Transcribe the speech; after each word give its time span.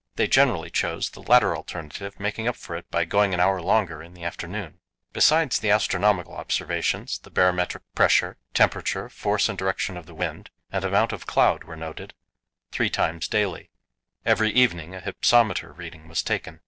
They 0.15 0.27
generally 0.27 0.71
chose 0.71 1.11
the 1.11 1.21
latter 1.21 1.55
alternative, 1.55 2.19
making 2.19 2.47
up 2.47 2.55
for 2.55 2.75
it 2.75 2.89
by 2.89 3.05
going 3.05 3.35
an 3.35 3.39
hour 3.39 3.61
longer 3.61 4.01
in 4.01 4.15
the 4.15 4.23
afternoon. 4.23 4.79
Besides 5.13 5.59
the 5.59 5.69
astronomical 5.69 6.33
observations, 6.33 7.19
the 7.19 7.29
barometric 7.29 7.83
pressure, 7.93 8.37
temperature, 8.55 9.09
force 9.09 9.47
and 9.47 9.59
direction 9.59 9.97
of 9.97 10.07
the 10.07 10.15
wind, 10.15 10.49
and 10.71 10.83
amount 10.83 11.13
of 11.13 11.27
cloud 11.27 11.65
were 11.65 11.77
noted 11.77 12.15
three 12.71 12.89
times 12.89 13.27
daily; 13.27 13.69
every 14.25 14.49
evening 14.49 14.95
a 14.95 15.01
hypsometer 15.01 15.71
reading 15.71 16.07
was 16.07 16.23
taken. 16.23 16.59